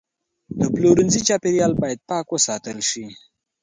د 0.59 0.61
پلورنځي 0.73 1.21
چاپیریال 1.27 1.73
باید 1.81 2.05
پاک 2.09 2.25
وساتل 2.31 2.77
شي. 2.89 3.05